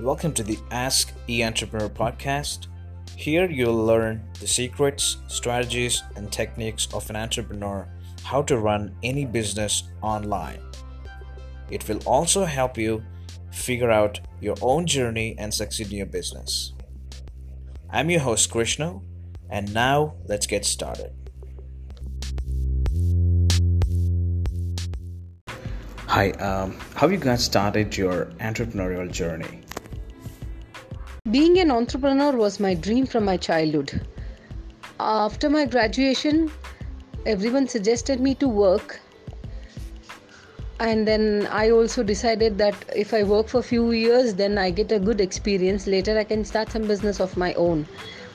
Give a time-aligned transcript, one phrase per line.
[0.00, 2.66] Welcome to the Ask E Entrepreneur podcast.
[3.16, 7.86] Here you'll learn the secrets, strategies, and techniques of an entrepreneur
[8.24, 10.58] how to run any business online.
[11.70, 13.04] It will also help you
[13.52, 16.72] figure out your own journey and succeed in your business.
[17.88, 18.98] I'm your host, Krishna,
[19.48, 21.12] and now let's get started.
[26.08, 29.63] Hi, um, how you got started your entrepreneurial journey?
[31.34, 34.00] Being an entrepreneur was my dream from my childhood.
[35.00, 36.48] After my graduation,
[37.26, 39.00] everyone suggested me to work.
[40.78, 44.70] And then i also decided that if i work for a few years then i
[44.70, 45.88] get a good experience.
[45.88, 47.84] Later i can start some business of my own.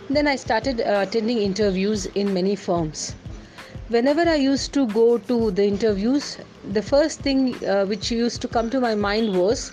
[0.09, 3.09] Then i started uh, attending interviews in many firms
[3.93, 6.25] whenever i used to go to the interviews
[6.73, 9.71] the first thing uh, which used to come to my mind was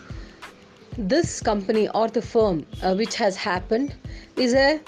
[0.99, 3.95] this company or the firm uh, which has happened
[4.37, 4.81] is a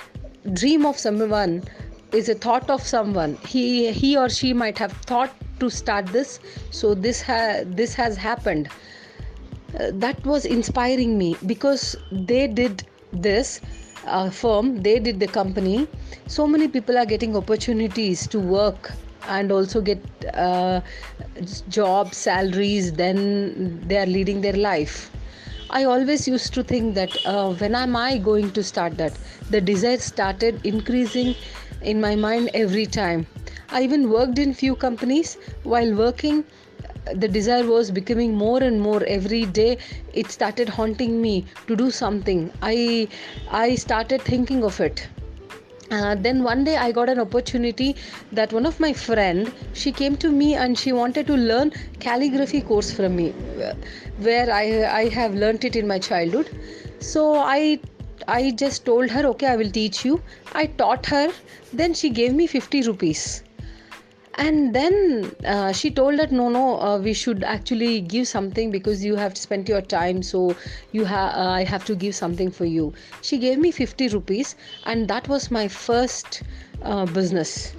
[0.55, 1.62] dream of someone
[2.12, 3.37] is a thought of someone.
[3.47, 8.17] He he or she might have thought to start this so this ha- this has
[8.17, 8.69] happened.
[9.78, 13.61] Uh, that was inspiring me because they did this
[14.06, 15.87] uh, firm they did the company.
[16.27, 18.93] So many people are getting opportunities to work
[19.28, 20.00] and also get
[20.33, 20.81] uh,
[21.69, 25.11] job salaries then they are leading their life
[25.71, 29.13] I always used to think that uh, when am I going to start that?
[29.51, 31.35] The desire started increasing
[31.83, 33.27] in my mind every time.
[33.71, 35.37] I even worked in few companies.
[35.65, 36.45] While working,
[37.15, 39.77] the desire was becoming more and more every day.
[40.15, 42.51] It started haunting me to do something.
[42.63, 43.09] I
[43.51, 45.07] I started thinking of it.
[45.91, 47.97] Uh, then one day i got an opportunity
[48.31, 52.61] that one of my friend she came to me and she wanted to learn calligraphy
[52.61, 53.31] course from me
[54.27, 54.64] where i
[54.98, 56.50] i have learnt it in my childhood.
[57.00, 57.78] So i
[58.36, 60.21] i just told her okay i will teach you.
[60.53, 61.32] I taught her.
[61.72, 63.43] Then she gave me 50 rupees
[64.38, 69.04] and then uh, she told that no no uh, we should actually give something because
[69.04, 70.54] you have spent your time so
[70.93, 72.93] you have uh, i have to give something for you.
[73.22, 74.54] She gave me 50 rupees
[74.87, 76.43] and that was my first
[76.82, 77.75] uh, business.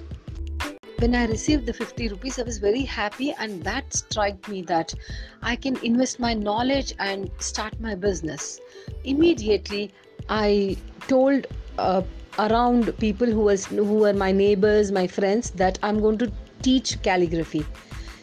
[0.98, 4.94] When i received the 50 rupees i was very happy and that struck me that
[5.42, 8.60] i can invest my knowledge and start my business.
[9.04, 9.92] Immediately
[10.28, 10.76] i
[11.08, 11.46] told
[11.78, 12.02] uh,
[12.38, 16.30] around people who was who were my neighbors my friends that i'm going to
[16.62, 17.64] teach calligraphy.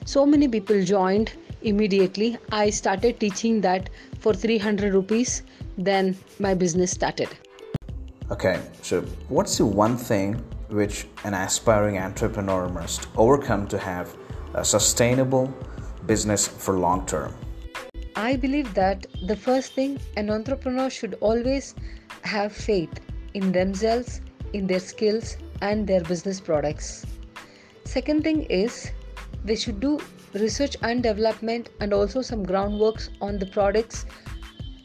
[0.06, 2.38] So many people joined immediately.
[2.52, 3.90] I started teaching that
[4.20, 5.44] for 300 rupees.
[5.78, 7.30] Then my business started.
[8.32, 14.16] Okay, so what's the one thing which an aspiring entrepreneur must overcome to have
[14.54, 15.54] a sustainable
[16.06, 17.34] business for long term?
[18.16, 21.76] I believe that the first thing an entrepreneur should always
[22.24, 23.00] have faith
[23.34, 24.22] in themselves,
[24.54, 27.06] in their skills, and their business products.
[27.88, 28.92] Second thing is
[29.46, 29.98] they should do
[30.34, 34.06] research and development and also some groundworks on the products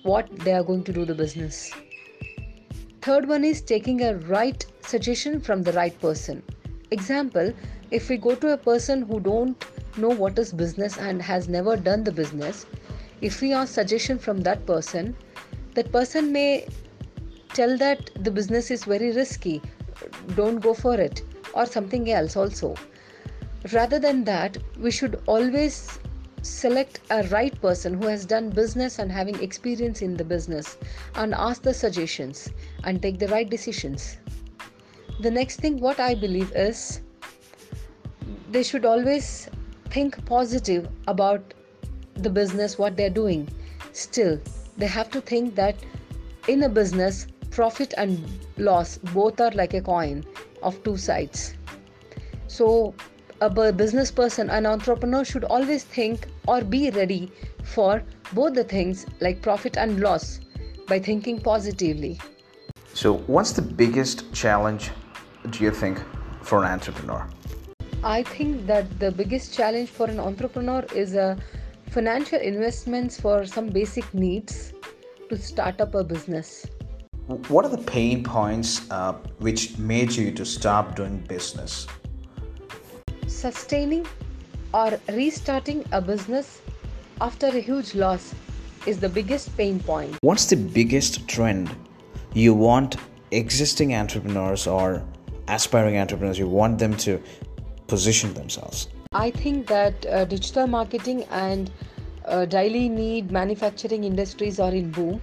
[0.05, 1.73] what they are going to do the business.
[3.01, 6.45] Third one is taking a right suggestion from the right person.
[6.93, 7.53] Example,
[7.91, 11.77] if we go to a person who don't know what is business and has never
[11.77, 12.67] done the business,
[13.21, 15.17] if we ask suggestion from that person,
[15.75, 16.69] that person may
[17.53, 19.61] tell that the business is very risky,
[20.37, 22.75] don't go for it, or something else also
[23.73, 25.99] rather than that we should always
[26.43, 30.77] select a right person who has done business and having experience in the business
[31.15, 32.49] and ask the suggestions
[32.83, 34.17] and take the right decisions.
[35.21, 37.03] The next thing what i believe is
[38.51, 39.49] they should always
[39.91, 41.55] think positive about
[42.15, 43.49] the business what they're doing.
[43.93, 44.41] Still
[44.77, 45.77] they have to think that
[46.49, 48.19] in a business profit and
[48.57, 50.25] loss both are like a coin
[50.63, 51.55] of two sides.
[52.49, 52.95] So
[53.43, 57.31] a business person, an entrepreneur should always think or be ready
[57.65, 58.03] for
[58.33, 60.41] both the things like profit and loss
[60.87, 62.19] by thinking positively.
[62.95, 64.91] So, what's the biggest challenge
[65.51, 66.01] do you think
[66.43, 67.27] for an entrepreneur?
[68.05, 71.37] I think that the biggest challenge for an entrepreneur is a uh,
[71.91, 74.73] financial investments for some basic needs
[75.29, 76.67] to start up a business.
[77.49, 81.87] What are the pain points uh, which made you to stop doing business?
[83.43, 84.07] Sustaining
[84.73, 86.63] or restarting a business
[87.21, 88.33] after a huge loss
[88.87, 90.17] is the biggest pain point.
[90.21, 91.69] What's the biggest trend
[92.35, 92.99] you want
[93.33, 95.03] existing entrepreneurs or
[95.49, 97.21] aspiring entrepreneurs, you want them to
[97.89, 98.87] position themselves?
[99.11, 101.69] I think that uh, digital marketing and
[102.27, 105.21] uh, daily need manufacturing industries are in boom.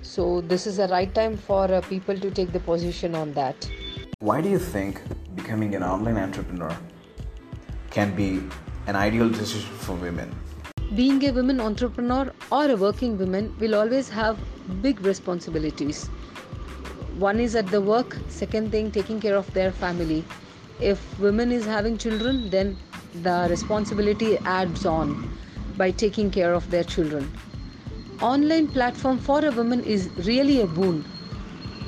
[0.00, 3.70] So, this is the right time for uh, people to take the position on that.
[4.20, 5.02] Why do you think
[5.34, 6.74] becoming an online entrepreneur
[7.90, 8.42] can be
[8.86, 10.34] an ideal decision for women?
[10.94, 14.38] Being a woman entrepreneur or a working woman will always have
[14.82, 16.06] big responsibilities.
[17.18, 20.24] One is at the work, second thing taking care of their family.
[20.80, 22.76] If women is having children, then
[23.22, 25.30] the responsibility adds on
[25.76, 27.30] by taking care of their children.
[28.20, 31.04] Online platform for a woman is really a boon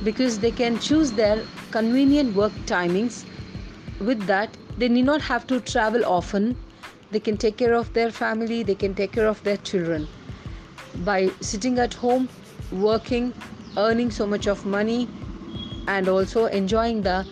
[0.05, 3.25] because they can choose their convenient work timings.
[4.01, 6.57] With that, they need not have to travel often.
[7.11, 10.09] They can take care of their family they can take care of their children.
[11.05, 12.29] By sitting at home
[12.73, 13.35] working
[13.77, 15.09] earning so much of money
[15.87, 17.27] and also enjoying the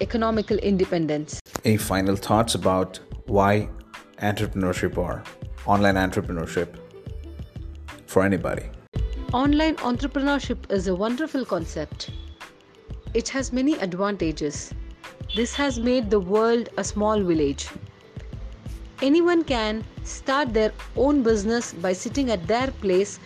[0.00, 1.40] economical independence.
[1.64, 3.68] Any final thoughts about why
[4.22, 5.22] entrepreneurship or
[5.66, 6.76] online entrepreneurship
[8.06, 8.70] for anybody?
[9.32, 12.10] Online entrepreneurship is a wonderful concept.
[13.12, 14.72] It has many advantages
[15.40, 17.68] this has made the world a small village
[19.02, 23.18] anyone can start their own business by sitting at their place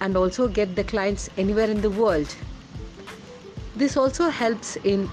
[0.00, 2.34] and also get the clients anywhere in the world.
[3.76, 5.08] This also helps in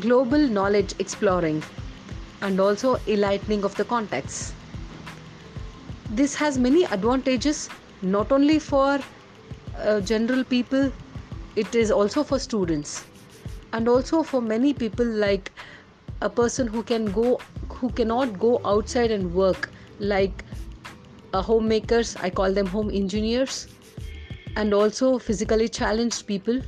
[0.00, 1.62] global knowledge exploring
[2.42, 4.52] and also enlightening of the contacts.
[6.10, 7.68] This has many advantages
[8.02, 9.00] not only for
[9.78, 10.92] uh, general people,
[11.56, 13.04] it is also for students
[13.72, 15.50] and also for many people like
[16.20, 20.44] a person who can go who cannot go outside and work like
[21.32, 23.66] uh, homemakers i call them home engineers
[24.56, 26.60] and also physically challenged people.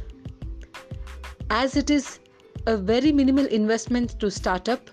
[1.50, 2.20] As it is
[2.66, 4.90] a very minimal investment to start up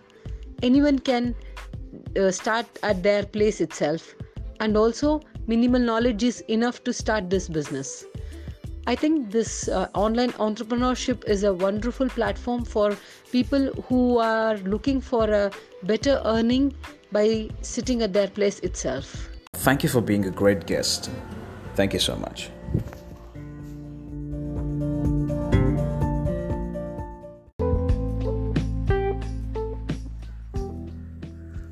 [0.63, 1.35] anyone can
[2.17, 4.15] uh, start at their place itself.
[4.61, 8.05] And also minimal knowledge is enough to start this business
[8.87, 12.95] I think this uh, online entrepreneurship is a wonderful platform for
[13.31, 15.51] people who are looking for a
[15.81, 16.75] better earning
[17.11, 19.27] by sitting at their place itself.
[19.55, 21.09] Thank you for being a great guest.
[21.73, 22.51] Thank you so much.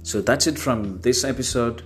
[0.01, 1.83] So that's it from this episode.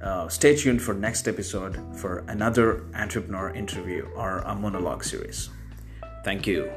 [0.00, 5.50] Uh, stay tuned for next episode for another entrepreneur interview or a monologue series.
[6.24, 6.70] Thank you.